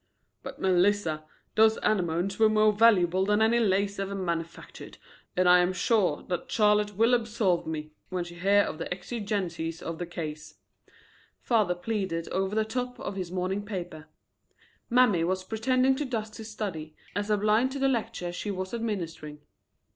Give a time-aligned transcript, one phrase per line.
[0.41, 4.97] "But, Melissa, those anemones were more valuable than any lace ever manufactured,
[5.37, 9.79] and I am sure that Charlotte will absolve me when she hears of the exigencies
[9.79, 10.55] of the case,"
[11.39, 14.07] father pleaded over the top of his morning paper.
[14.89, 18.73] Mammy was pretending to dust his study, as a blind to the lecture she was
[18.73, 19.37] administering.